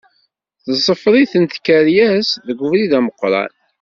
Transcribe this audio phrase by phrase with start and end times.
[0.63, 3.51] Ttzefritent tkeṛyas deg ubrid ameqqran.